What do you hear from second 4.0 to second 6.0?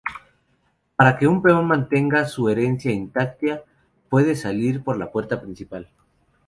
puede salir por la puerta principal.